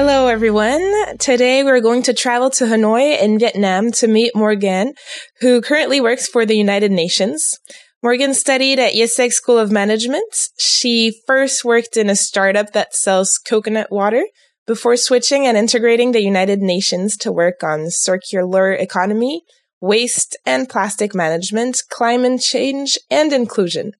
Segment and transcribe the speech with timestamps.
[0.00, 1.16] Hello, everyone.
[1.18, 4.92] Today we're going to travel to Hanoi in Vietnam to meet Morgane,
[5.40, 7.58] who currently works for the United Nations.
[8.00, 10.32] Morgane studied at IESEG School of Management.
[10.56, 14.22] She first worked in a startup that sells coconut water
[14.68, 19.42] before switching and integrating the United Nations to work on circular economy,
[19.80, 23.94] waste and plastic management, climate change, and inclusion.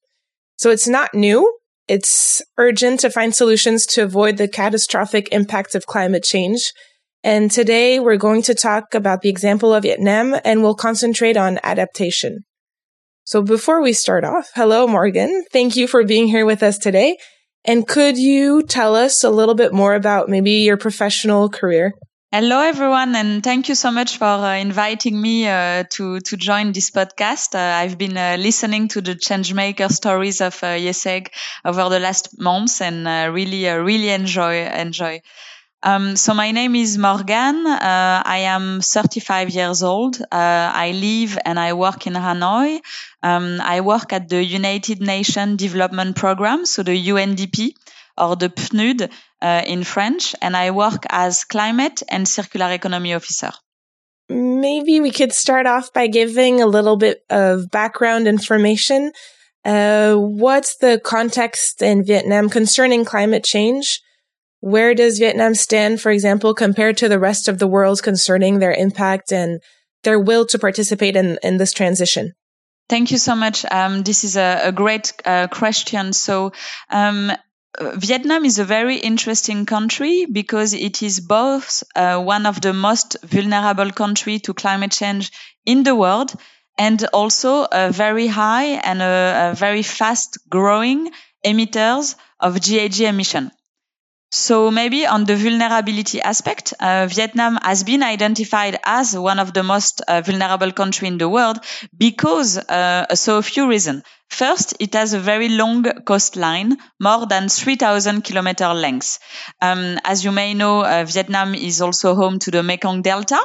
[0.59, 5.87] So it's not new, it's urgent to find solutions to avoid the catastrophic impacts of
[5.87, 6.73] climate change.
[7.25, 11.59] And today we're going to talk about the example of Vietnam and we'll concentrate on
[11.63, 12.41] adaptation.
[13.25, 15.43] So before we start off, hello, Morgane.
[15.53, 17.17] Thank you for being here with us today.
[17.65, 21.93] And could you tell us a little bit more about maybe your professional career?
[22.31, 26.73] Hello, everyone, and thank you so much for uh, inviting me uh, to to join
[26.73, 27.55] this podcast.
[27.55, 31.29] Uh, I've been uh, listening to the changemaker stories of uh, IESEG
[31.65, 35.23] over the last months, and uh, really, really enjoy enjoy.
[35.83, 37.65] Um, so my name is Morgane.
[37.67, 40.21] I am 35 years old.
[40.31, 42.81] I live and I work in Hanoi.
[43.23, 47.73] Um, I work at the United Nations Development Programme, so the UNDP
[48.19, 53.53] or the PNUD uh, in French, and I work as climate and circular economy officer.
[54.29, 59.13] Maybe we could start off by giving a little bit of background information.
[59.65, 64.01] Uh, what's the context in Vietnam concerning climate change?
[64.61, 68.73] Where does Vietnam stand, for example, compared to the rest of the world concerning their
[68.73, 69.61] impact and
[70.03, 72.35] their will to participate in, in this transition?
[72.89, 73.65] Thank you so much.
[73.71, 76.13] Um, this is a, a great uh, question.
[76.13, 76.53] So,
[76.91, 77.31] um,
[77.81, 83.17] Vietnam is a very interesting country because it is both uh, one of the most
[83.23, 85.31] vulnerable country to climate change
[85.65, 86.35] in the world
[86.77, 91.11] and also a very high and a, a very fast growing
[91.45, 93.51] emitters of GHG emission.
[94.31, 99.63] So maybe on the vulnerability aspect, uh, Vietnam has been identified as one of the
[99.63, 101.59] most uh, vulnerable country in the world
[101.97, 104.03] because uh, so a few reasons.
[104.29, 109.19] First, it has a very long coastline, more than 3,000 kilometer length.
[109.63, 113.41] Um, as you may know, uh, Vietnam is also home to the Mekong Delta.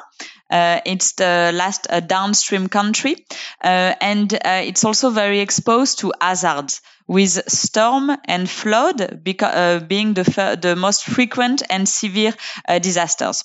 [0.52, 3.26] Uh, it's the last uh, downstream country,
[3.62, 10.76] and it's also very exposed to hazards with storm and flood uh, being the, the
[10.76, 12.34] most frequent and severe
[12.68, 13.44] uh, disasters.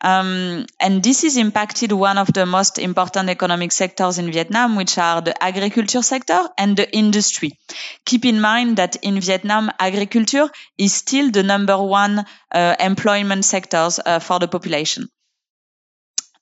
[0.00, 4.98] Um, and this has impacted one of the most important economic sectors in Vietnam, which
[4.98, 7.58] are the agriculture sector and the industry.
[8.04, 10.48] Keep in mind that in Vietnam, agriculture
[10.78, 15.08] is still the number one uh, employment sectors uh, for the population.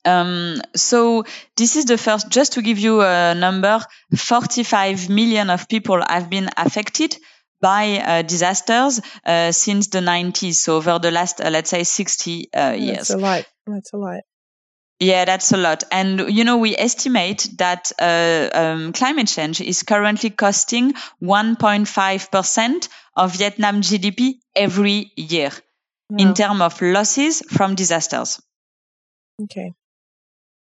[0.05, 1.25] Um, so
[1.57, 3.81] this is the first, just to give you a number,
[4.17, 7.17] 45 million of people have been affected
[7.61, 10.55] by uh, disasters uh, since the 90s.
[10.55, 12.97] So over the last, uh, let's say, 60 uh, years.
[12.97, 13.45] That's a lot.
[13.67, 14.21] That's a lot.
[14.99, 15.85] Yeah, that's a lot.
[15.91, 23.37] And, you know, we estimate that uh, um, climate change is currently costing 1.5% of
[23.37, 25.51] Vietnam GDP every year
[26.19, 28.43] in terms of losses from disasters.
[29.43, 29.73] Okay.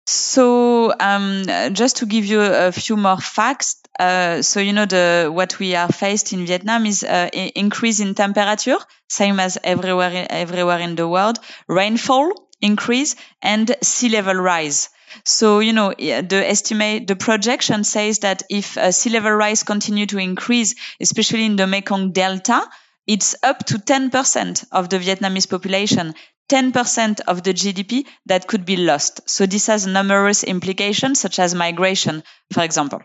[0.06, 5.30] So, um, just to give you a few more facts, uh, so you know the
[5.32, 8.76] what we are faced in Vietnam is uh, increase in temperature,
[9.08, 11.38] same as everywhere everywhere in the world,
[11.68, 14.90] rainfall increase, and sea level rise.
[15.24, 20.06] So, you know, the estimate, the projection says that if uh, sea level rise continue
[20.06, 22.68] to increase, especially in the Mekong Delta,
[23.06, 26.14] it's up to 10% of the Vietnamese population
[26.50, 29.28] 10% of the GDP that could be lost.
[29.28, 33.00] So this has numerous implications, such as migration, for example.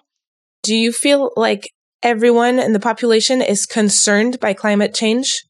[0.63, 1.71] Do you feel like
[2.03, 5.43] everyone in the population is concerned by climate change?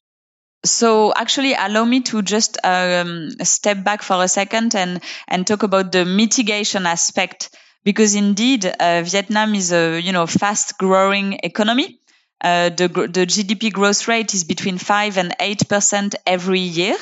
[0.65, 5.63] So actually, allow me to just um, step back for a second and, and talk
[5.63, 11.99] about the mitigation aspect, because indeed, uh, Vietnam is a you know fast growing economy.
[12.41, 16.97] Uh, the the GDP growth rate is between five and eight percent every year.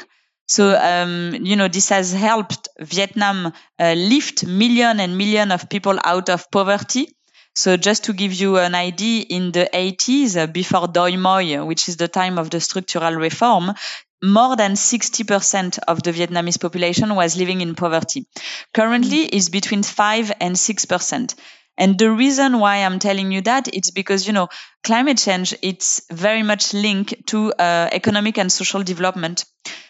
[0.48, 6.00] So, um, you know, this has helped Vietnam uh, lift million and million of people
[6.04, 7.14] out of poverty.
[7.54, 11.90] So just to give you an idea, in the 80s, uh, before Doi Moi, which
[11.90, 13.74] is the time of the structural reform,
[14.24, 18.26] more than 60% of the Vietnamese population was living in poverty.
[18.74, 19.30] Currently, mm.
[19.32, 21.36] it's between 5 and 6%.
[21.78, 24.50] And the reason why I'm telling you that it's because, you know,
[24.84, 29.46] climate change, it's very much linked to uh, economic and social development.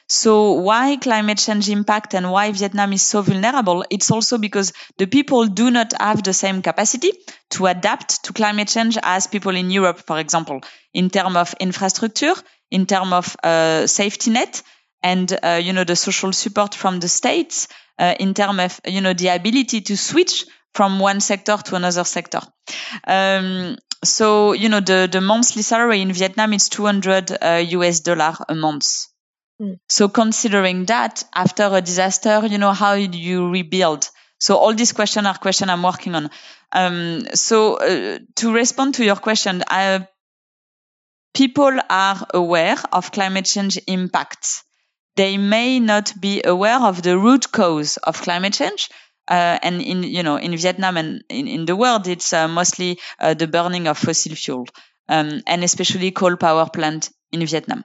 [0.08, 3.84] So why climate change impact and why Vietnam is so vulnerable?
[3.90, 7.12] It's also because the people do not have the same capacity
[7.52, 10.62] to adapt to climate change as people in Europe, for example,
[10.94, 12.34] in terms of infrastructure,
[12.72, 14.62] in terms of uh, safety net,
[15.04, 17.68] and uh, you know the social support from the states,
[18.00, 22.04] uh, in terms of you know the ability to switch from one sector to another
[22.04, 22.40] sector.
[23.06, 28.36] Um, so, you know, the, the monthly salary in Vietnam is 200 uh, US dollar
[28.48, 29.08] a month.
[29.62, 29.80] Mm.
[29.90, 34.10] So considering that after a disaster, you know, how do you rebuild?
[34.40, 36.30] So all these questions are questions I'm working on.
[36.72, 40.00] Um, so uh, to respond to your question, uh,
[41.34, 44.64] people are aware of climate change impacts.
[45.16, 48.90] They may not be aware of the root cause of climate change,
[49.28, 53.00] uh, and in you know in Vietnam and in, in the world, it's uh, mostly
[53.20, 54.68] uh, the burning of fossil fuel,
[55.10, 57.84] um, and especially coal power plant in Vietnam.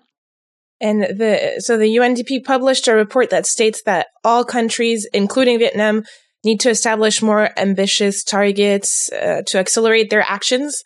[0.83, 6.03] And the so the UNDP published a report that states that all countries, including Vietnam,
[6.45, 10.83] need to establish more ambitious targets uh, to accelerate their actions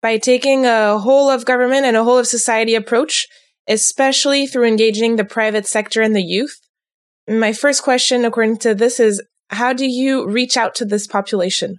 [0.00, 3.26] by taking a whole of government and a whole of society approach,
[3.68, 6.56] especially through engaging the private sector and the youth.
[7.28, 11.78] My first question, according to this, is how do you reach out to this population?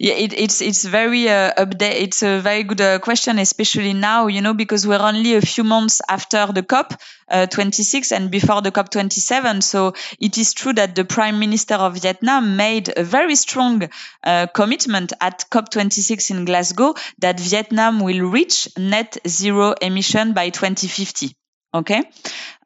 [0.00, 2.00] Yeah, it, it's it's very uh, update.
[2.02, 5.64] It's a very good uh, question, especially now, you know, because we're only a few
[5.64, 9.60] months after the COP uh, 26 and before the COP 27.
[9.60, 13.88] So it is true that the Prime Minister of Vietnam made a very strong
[14.22, 20.50] uh, commitment at COP 26 in Glasgow that Vietnam will reach net zero emission by
[20.50, 21.34] 2050.
[21.78, 22.02] Okay.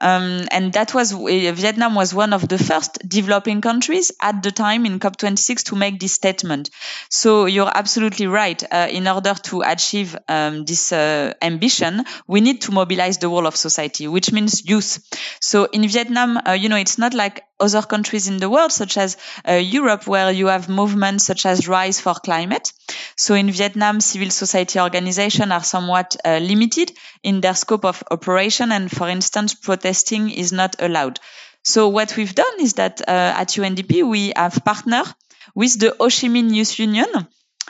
[0.01, 4.51] Um, and that was uh, Vietnam was one of the first developing countries at the
[4.51, 6.71] time in COP26 to make this statement.
[7.09, 8.61] So you're absolutely right.
[8.73, 13.47] Uh, in order to achieve um, this uh, ambition, we need to mobilize the whole
[13.47, 14.99] of society, which means youth.
[15.41, 18.97] So in Vietnam, uh, you know, it's not like other countries in the world, such
[18.97, 19.17] as
[19.49, 22.73] uh, Europe, where you have movements such as Rise for Climate.
[23.17, 26.93] So in Vietnam, civil society organizations are somewhat uh, limited
[27.23, 31.19] in their scope of operation, and for instance, protesting is not allowed.
[31.65, 35.09] So what we've done is that uh, at UNDP we have partnered
[35.57, 37.09] with the Ho Chi Minh Youth Union,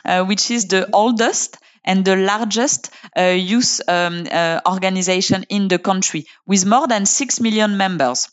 [0.05, 1.57] uh, which is the oldest
[1.87, 7.41] and the largest uh, youth um, uh, organization in the country, with more than six
[7.41, 8.29] million members.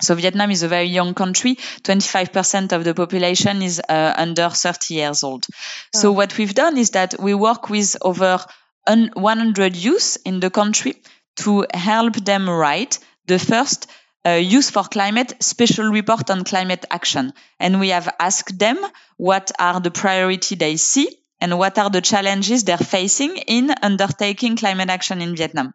[0.00, 1.56] So Vietnam is a very young country.
[1.82, 5.46] 25% of the population is uh, under 30 years old.
[5.50, 5.98] Oh.
[5.98, 8.38] So what we've done is that we work with over
[8.86, 10.94] 100 youth in the country
[11.40, 13.86] to help them write the first
[14.26, 17.32] uh, Youth for Climate special report on climate action.
[17.58, 18.78] And we have asked them
[19.16, 21.08] what are the priority they see
[21.40, 25.72] and what are the challenges they're facing in undertaking climate action in Vietnam.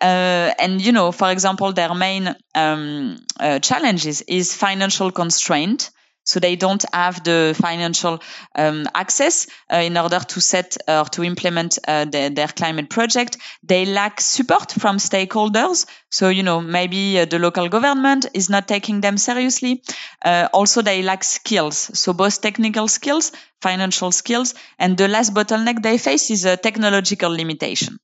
[0.00, 5.90] Uh, and you know, for example, their main um, uh, challenges is financial constraint,
[6.26, 8.20] so they don't have the financial
[8.56, 13.38] um, access uh, in order to set or to implement uh, the, their climate project.
[13.62, 15.86] They lack support from stakeholders.
[16.10, 19.82] So, you know, maybe uh, the local government is not taking them seriously.
[20.24, 21.76] Uh, also, they lack skills.
[21.94, 23.30] So both technical skills,
[23.62, 27.98] financial skills, and the last bottleneck they face is a technological limitation.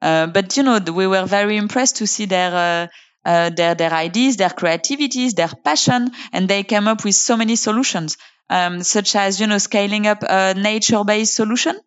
[0.00, 2.88] Uh, but, you know, we were very impressed to see their
[3.24, 7.36] uh, uh, their their ideas, their creativities, their passion, and they came up with so
[7.36, 8.16] many solutions,
[8.50, 11.78] um, such as you know scaling up a nature-based solution.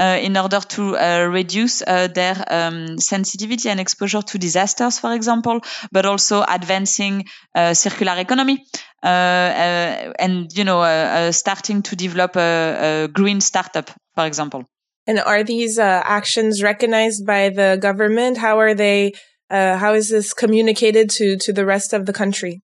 [0.00, 5.12] Uh, in order to uh, reduce uh, their um, sensitivity and exposure to disasters, for
[5.12, 7.24] example, but also advancing
[7.56, 8.64] uh, circular economy
[9.02, 14.62] uh, and you know starting to develop a, a, green startup, for example.
[15.08, 18.38] And are these actions recognized by the government?
[18.38, 19.14] How are they
[19.50, 22.62] uh, how is this communicated to, to the rest of the country?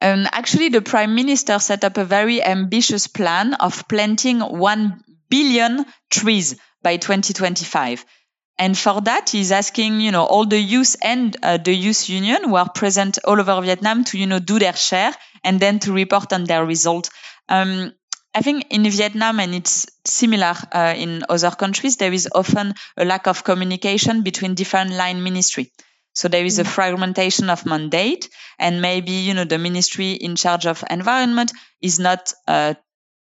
[0.00, 5.86] Um, actually, the prime minister set up a very ambitious plan of planting 1 billion
[6.10, 8.04] trees by 2025.
[8.58, 12.44] And for that, he's asking, you know, all the youth and uh, the youth union
[12.44, 15.12] who are present all over Vietnam to, you know, do their share
[15.42, 17.10] and then to report on their result.
[17.48, 17.92] Um,
[18.34, 23.04] I think in Vietnam, and it's similar uh, in other countries, there is often a
[23.04, 25.72] lack of communication between different line ministry.
[26.14, 26.68] So there is a mm.
[26.68, 31.52] fragmentation of mandate, and maybe you know the ministry in charge of environment
[31.82, 32.74] is not uh,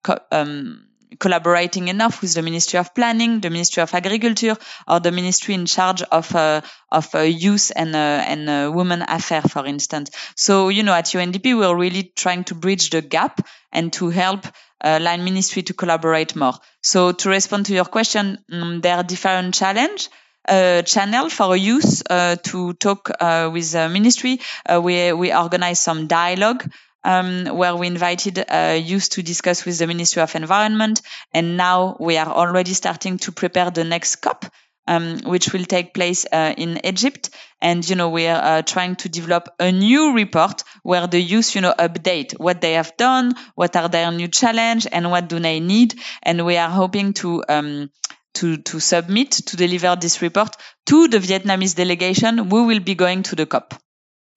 [0.03, 0.87] co- um,
[1.19, 4.57] collaborating enough with the Ministry of Planning, the Ministry of Agriculture,
[4.87, 6.61] or the ministry in charge of uh,
[6.91, 10.11] of uh, youth and uh, and uh, women affairs, for instance.
[10.35, 14.45] So you know, at UNDP, we're really trying to bridge the gap and to help
[14.83, 16.53] uh, line ministry to collaborate more.
[16.81, 20.09] So to respond to your question, um, there are different challenge.
[20.47, 24.39] Uh, channel for youth uh, to talk uh, with the ministry.
[24.65, 26.63] Uh, we we organize some dialogue
[27.03, 31.01] um, where we invited uh, youth to discuss with the Ministry of Environment,
[31.33, 34.45] and now we are already starting to prepare the next COP.
[34.87, 37.29] Um, which will take place uh, in Egypt.
[37.61, 41.53] And, you know, we are uh, trying to develop a new report where the youth,
[41.53, 45.39] you know, update what they have done, what are their new challenge and what do
[45.39, 46.01] they need.
[46.23, 47.91] And we are hoping to, um,
[48.35, 50.55] to, to submit, to deliver this report
[50.87, 53.73] to the Vietnamese delegation who will be going to the COP.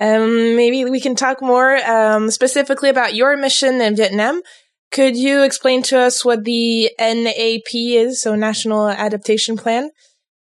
[0.01, 4.43] Um, maybe we can talk more um, specifically about your mission in Vietnam.
[4.91, 9.91] Could you explain to us what the NAP is, so National Adaptation Plan?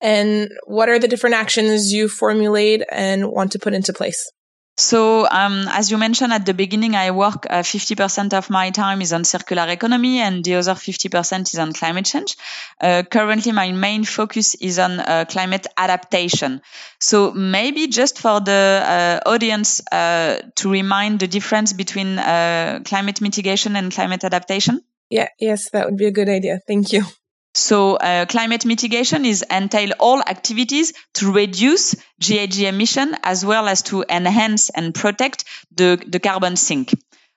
[0.02, 4.32] and what are the different actions you formulate and want to put into place?
[4.78, 9.02] So, um, as you mentioned at the beginning, I work uh, 50% of my time
[9.02, 12.36] is on circular economy and the other 50% is on climate change.
[12.80, 16.62] Uh, currently, my main focus is on uh, climate adaptation.
[17.00, 23.22] So maybe just for the uh, audience uh, to remind the difference between uh, climate
[23.22, 24.82] mitigation and climate adaptation.
[25.10, 26.62] Yeah, yes, that would be a good idea.
[26.66, 27.04] Thank you.
[27.54, 33.82] So uh, climate mitigation is entail all activities to reduce GHG emission as well as
[33.84, 35.44] to enhance and protect
[35.76, 36.94] the, the carbon sink.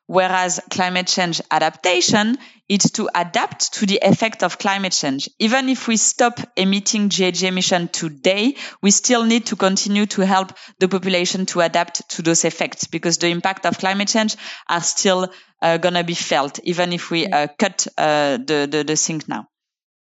[0.06, 2.36] Whereas climate change adaptation
[2.68, 5.28] is to adapt to the effect of climate change.
[5.38, 10.52] Even if we stop emitting GHG emission today, we still need to continue to help
[10.78, 14.36] the population to adapt to those effects because the impact of climate change
[14.68, 18.84] are still uh, going to be felt, even if we uh, cut uh, the, the,
[18.86, 19.48] the sink now.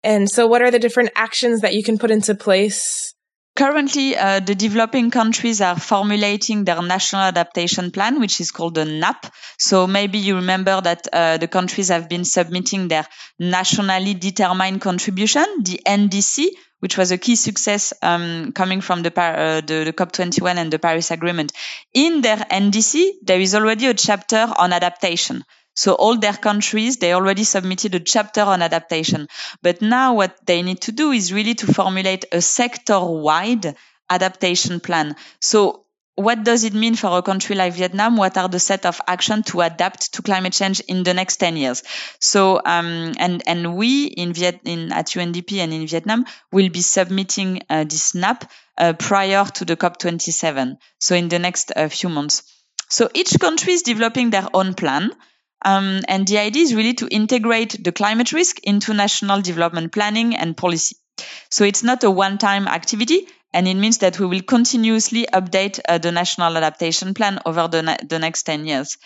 [0.05, 3.15] And so, what are the different actions that you can put into place?
[3.55, 8.85] Currently, uh, the developing countries are formulating their national adaptation plan, which is called the
[8.85, 9.25] NAP.
[9.57, 13.07] So maybe you remember that uh, the countries have been submitting their
[13.39, 16.49] nationally determined contribution, the NDC,
[16.81, 20.77] which was a key success um, coming from the, uh, the, the COP21 and the
[20.77, 21.51] Paris Agreement.
[21.93, 25.43] In their NDC, there is already a chapter on adaptation.
[25.75, 29.27] So all their countries, they already submitted a chapter on adaptation.
[29.61, 33.75] But now what they need to do is really to formulate a sector wide
[34.09, 35.15] adaptation plan.
[35.39, 38.15] So what does it mean for a country like Vietnam?
[38.15, 41.57] What are the set of action to adapt to climate change in the next 10
[41.57, 41.83] years?
[42.19, 46.81] So, um, and, and we in Viet, in, at UNDP and in Vietnam will be
[46.81, 50.77] submitting uh, this NAP uh, prior to the COP27.
[50.99, 52.43] So in the next uh, few months.
[52.87, 55.11] So each country is developing their own plan.
[55.65, 60.35] Um, and the idea is really to integrate the climate risk into national development planning
[60.35, 60.95] and policy.
[61.49, 65.97] So it's not a one-time activity, and it means that we will continuously update uh,
[65.97, 68.97] the national adaptation plan over the, na- the next 10 years.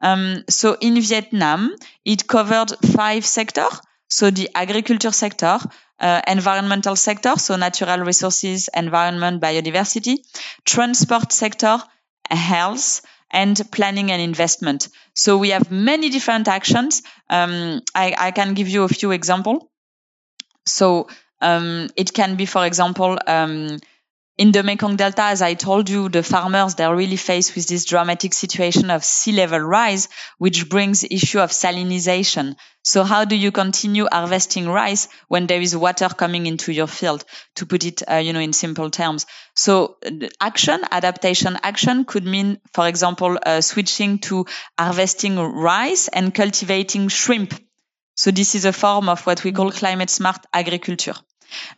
[0.00, 3.80] Um, so in Vietnam, it covered five sectors.
[4.08, 5.58] So the agriculture sector,
[6.00, 10.18] uh, environmental sector, so natural resources, environment, biodiversity,
[10.64, 11.78] transport sector,
[12.30, 14.88] health, and planning and investment.
[15.14, 17.02] So we have many different actions.
[17.28, 19.64] Um, I, I, can give you a few examples.
[20.66, 21.08] So
[21.40, 23.78] um, it can be, for example, um,
[24.38, 27.84] in the Mekong Delta, as I told you, the farmers, they're really faced with this
[27.84, 32.54] dramatic situation of sea level rise, which brings issue of salinization.
[32.84, 37.24] So how do you continue harvesting rice when there is water coming into your field?
[37.56, 39.26] To put it, uh, you know, in simple terms.
[39.56, 39.96] So
[40.40, 44.46] action, adaptation action could mean, for example, uh, switching to
[44.78, 47.54] harvesting rice and cultivating shrimp.
[48.14, 51.14] So this is a form of what we call climate smart agriculture.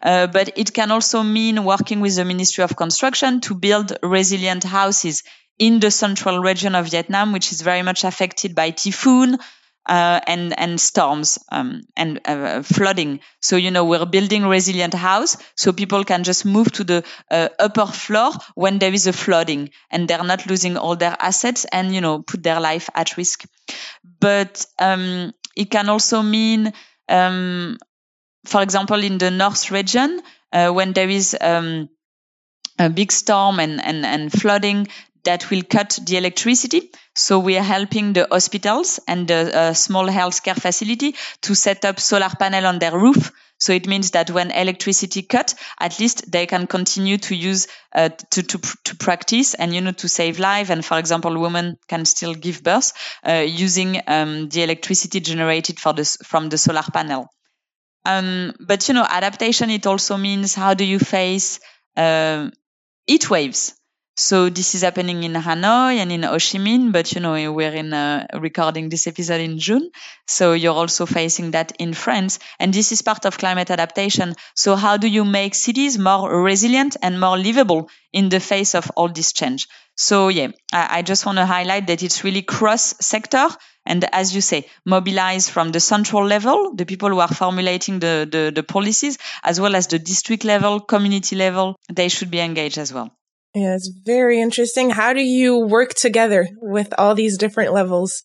[0.02, 4.64] Uh, but it can also mean working with the Ministry of Construction to build resilient
[4.64, 5.22] houses
[5.58, 9.38] in the central region of Vietnam, which is very much affected by typhoon,
[9.86, 13.20] uh, and and storms um, and uh, flooding.
[13.40, 17.48] So you know we're building resilient house, so people can just move to the uh,
[17.58, 21.94] upper floor when there is a flooding, and they're not losing all their assets and
[21.94, 23.44] you know put their life at risk.
[24.20, 26.72] But um, it can also mean
[27.08, 27.78] um,
[28.44, 30.20] for example, in the North region,
[30.52, 31.88] uh, when there is um,
[32.78, 34.88] a big storm and, and, and flooding,
[35.25, 36.90] that will cut the electricity.
[37.14, 42.00] So we are helping the hospitals and the uh, small healthcare facility to set up
[42.00, 43.32] solar panel on their roof.
[43.59, 48.09] So it means that when electricity cut, at least they can continue to use uh,
[48.30, 50.70] to, to to practice and you know to save life.
[50.70, 52.92] And for example, women can still give birth
[53.23, 57.28] uh, using um, the electricity generated for this from the solar panel.
[58.04, 61.61] Um, but you know, adaptation it also means how do you face
[61.97, 62.50] uh,
[63.07, 63.75] heat waves?
[64.17, 67.73] So this is happening in Hanoi and in Ho Chi Minh, but you know we're
[67.73, 69.90] in uh, recording this episode in June,
[70.26, 74.35] so you're also facing that in France, and this is part of climate adaptation.
[74.55, 78.90] So how do you make cities more resilient and more livable in the face of
[78.95, 79.69] all this change?
[79.97, 83.49] So yeah, I, I just want to highlight that it's really cross sector.
[83.87, 88.29] And as you say, mobilize from the central level, the people who are formulating the,
[88.31, 92.76] the, the policies, as well as the district level, community level, they should be engaged
[92.76, 93.11] as well.
[93.54, 94.90] Yeah, it's very interesting.
[94.90, 98.23] How do you work together with all these different levels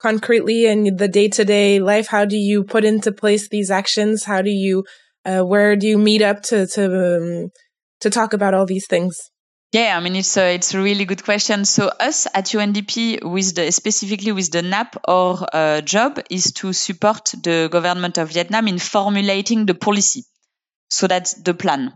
[0.00, 2.08] concretely in the day to day life?
[2.08, 4.24] How do you put into place these actions?
[4.24, 4.84] How do you,
[5.24, 6.84] uh, where do you meet up to, to,
[7.16, 7.50] um,
[8.00, 9.16] to talk about all these things?
[9.74, 11.64] Yeah, I mean it's a it's a really good question.
[11.64, 16.72] So us at UNDP with the specifically with the NAP, our uh, job is to
[16.72, 20.22] support the government of Vietnam in formulating the policy.
[20.90, 21.92] So that's the plan.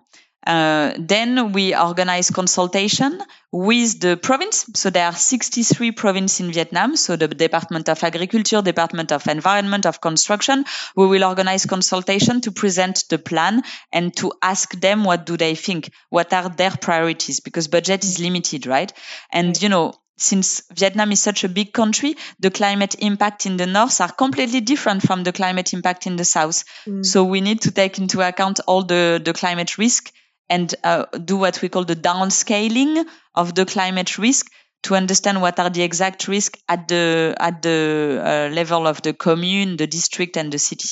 [0.46, 4.66] Uh, then we organize consultation with the province.
[4.74, 6.96] So there are 63 provinces in Vietnam.
[6.96, 10.64] So the Department of Agriculture, Department of Environment, of Construction.
[10.96, 15.54] We will organize consultation to present the plan and to ask them what do they
[15.54, 15.90] think?
[16.10, 17.40] What are their priorities?
[17.40, 18.92] Because budget is limited, right?
[19.32, 23.66] And, you know, since Vietnam is such a big country, the climate impact in the
[23.66, 26.64] north are completely different from the climate impact in the south.
[26.86, 27.06] Mm.
[27.06, 30.12] So we need to take into account all the, the climate risk
[30.50, 34.50] and uh, do what we call the downscaling of the climate risk
[34.84, 39.12] to understand what are the exact risks at the at the uh, level of the
[39.12, 40.88] commune, the district, and the city.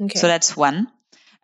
[0.00, 0.18] Okay.
[0.18, 0.88] So that's one.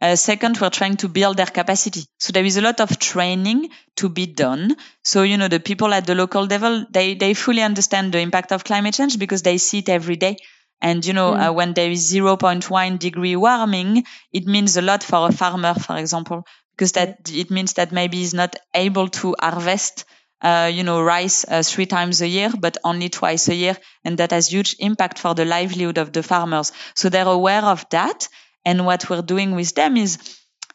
[0.01, 2.05] Uh, second, we're trying to build their capacity.
[2.19, 4.77] So there is a lot of training to be done.
[5.03, 8.53] So, you know, the people at the local level, they, they fully understand the impact
[8.53, 10.37] of climate change because they see it every day.
[10.81, 11.49] And, you know, mm.
[11.49, 15.97] uh, when there is 0.1 degree warming, it means a lot for a farmer, for
[15.97, 16.45] example,
[16.79, 20.05] because that it means that maybe he's not able to harvest
[20.41, 23.77] uh, you know, rice uh, three times a year, but only twice a year.
[24.05, 26.71] And that has huge impact for the livelihood of the farmers.
[26.95, 28.29] So they're aware of that.
[28.65, 30.19] And what we're doing with them is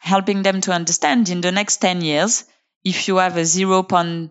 [0.00, 2.44] helping them to understand in the next 10 years,
[2.84, 4.30] if you have a 0.2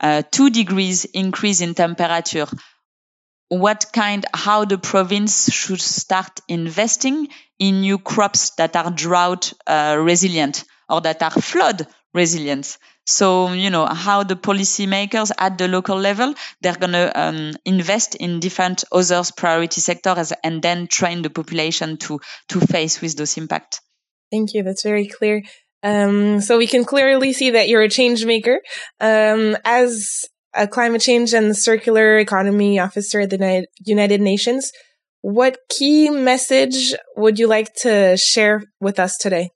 [0.00, 2.46] uh, degrees increase in temperature,
[3.48, 9.98] what kind, how the province should start investing in new crops that are drought uh,
[10.00, 12.78] resilient or that are flood resilient.
[13.04, 18.14] So, you know, how the policymakers at the local level, they're going to um, invest
[18.14, 23.36] in different others priority sectors and then train the population to, to face with those
[23.36, 23.80] impacts.
[24.30, 24.62] Thank you.
[24.62, 25.42] That's very clear.
[25.82, 28.60] Um, so we can clearly see that you're a change maker.
[29.00, 30.24] Um, as
[30.54, 34.70] a climate change and circular economy officer at the United Nations,
[35.22, 39.50] what key message would you like to share with us today?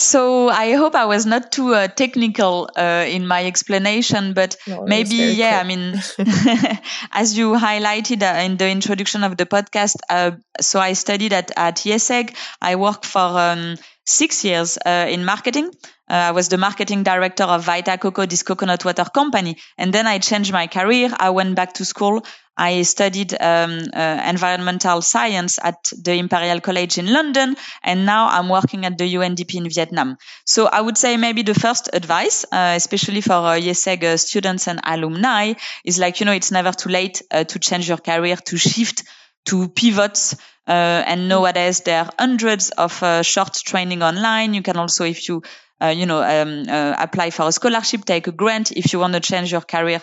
[0.00, 4.84] So I hope I was not too uh, technical uh, in my explanation, but no,
[4.84, 5.94] maybe, yeah, I mean,
[7.12, 11.50] as you highlighted uh, in the introduction of the podcast, uh, so I studied at,
[11.56, 12.36] at IESEG.
[12.62, 15.72] I worked for um, six years uh, in marketing.
[16.08, 19.58] Uh, I was the marketing director of Vita Coco, this coconut water company.
[19.76, 21.10] And then I changed my career.
[21.14, 22.24] I went back to school.
[22.58, 28.48] I studied um, uh, environmental science at the Imperial College in London, and now I'm
[28.48, 30.16] working at the UNDP in Vietnam.
[30.44, 34.80] So I would say maybe the first advice, uh, especially for uh, uh, students and
[34.82, 38.56] alumni, is like, you know, it's never too late uh, to change your career, to
[38.56, 39.04] shift
[39.44, 40.34] to pivot.
[40.66, 42.92] Uh, and nowadays there are hundreds of
[43.24, 44.52] short training online.
[44.52, 45.42] You can also, if you,
[45.80, 46.64] you know, um,
[46.98, 50.02] apply for a scholarship, take a grant if you want to change your career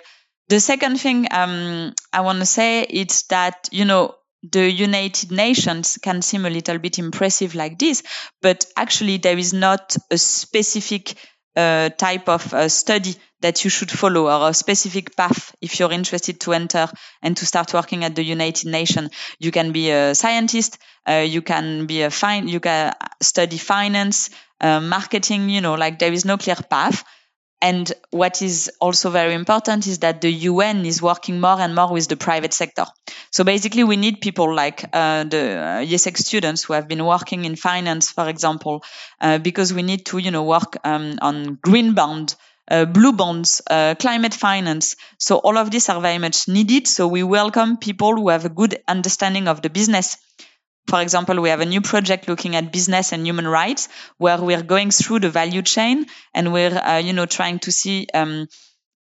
[0.50, 5.98] the second thing um, I want to say is that, you know, the United Nations
[6.02, 8.04] can seem a little bit impressive like this,
[8.42, 11.16] but actually there is not a specific
[11.56, 15.92] uh, type of uh, study that you should follow or a specific path if you're
[15.92, 16.88] interested to enter
[17.22, 19.12] and to start working at the United Nations.
[19.40, 20.78] You can be a scientist,
[21.08, 24.30] uh, you can be a fine, you can study finance,
[24.62, 27.04] uh, marketing, you know, like there is no clear path.
[27.66, 31.92] And what is also very important is that the UN is working more and more
[31.92, 32.86] with the private sector.
[33.32, 37.56] So basically, we need people like uh, the uh, students who have been working in
[37.56, 38.84] finance, for example,
[39.20, 42.36] uh, because we need to, you know, work um, on green bond,
[42.70, 44.96] uh, blue bonds, uh, climate finance.
[45.18, 46.88] So all of these are very much needed.
[46.88, 50.18] So we welcome people who have a good understanding of the business
[50.88, 54.62] for example, we have a new project looking at business and human rights where we're
[54.64, 58.48] going through the value chain and we're, uh, you know, trying to see, um,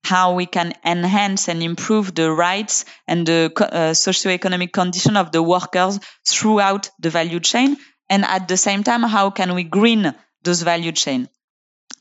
[0.05, 5.42] how we can enhance and improve the rights and the uh, socio-economic condition of the
[5.42, 7.77] workers throughout the value chain.
[8.11, 11.29] And at the same time, how can we green those value chain?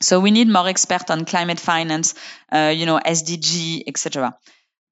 [0.02, 2.14] So we need more expert on climate finance,
[2.52, 4.36] uh, you know, SDG, etc.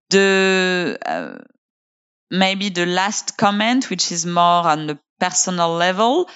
[0.08, 1.38] The uh,
[2.32, 6.28] maybe the last comment, which is more on the personal level,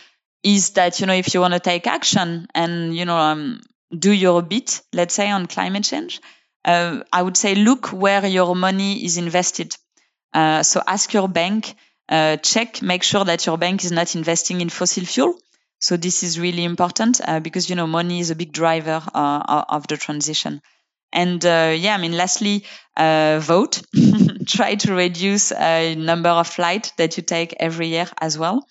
[0.44, 3.60] is that you know if you want to take action and you know um,
[3.98, 6.20] do your bit, let's say on climate change,
[6.64, 9.76] uh, I would say look where your money is invested.
[10.34, 11.74] Uh, so ask your bank,
[12.08, 15.34] uh, check, make sure that your bank is not investing in fossil fuel.
[15.80, 19.64] So this is really important uh, because you know money is a big driver uh,
[19.68, 20.62] of the transition.
[21.12, 22.64] And uh, yeah, I mean, lastly,
[22.96, 23.82] vote.
[24.46, 28.66] Try to reduce a number of flights that you take every year as well.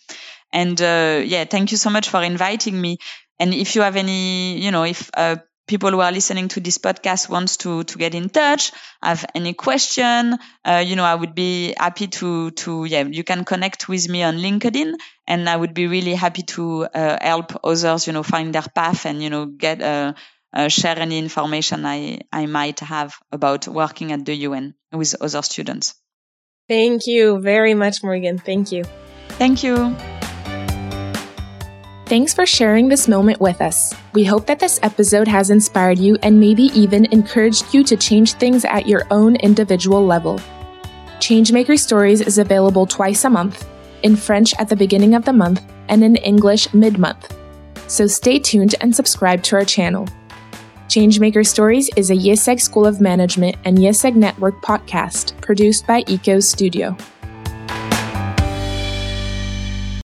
[0.54, 2.98] And yeah, thank you so much for inviting me.
[3.40, 6.78] And if you have any, you know, if uh, people who are listening to this
[6.78, 8.72] podcast wants to to get in touch,
[9.04, 13.44] have any question, uh, you know, I would be happy to to yeah, you can
[13.44, 14.94] connect with me on LinkedIn,
[15.28, 19.06] and I would be really happy to uh, help others, you know, find their path
[19.06, 20.14] and you know get uh,
[20.56, 25.42] uh, share any information I I might have about working at the UN with other
[25.42, 25.94] students.
[26.68, 28.42] Thank you very much, Morgane.
[28.42, 28.86] Thank you.
[29.38, 29.96] Thank you.
[32.08, 33.94] Thanks for sharing this moment with us.
[34.14, 38.34] We hope that this episode has inspired you and maybe even encouraged you to change
[38.34, 40.40] things at your own individual level.
[41.20, 43.68] Changemaker Stories is available twice a month,
[44.04, 47.36] in French at the beginning of the month and in English mid month.
[47.88, 50.08] So stay tuned and subscribe to our channel.
[50.88, 56.40] Changemaker Stories is a IÉSEG School of Management and IÉSEG Network podcast produced by ECO
[56.40, 56.96] Studio.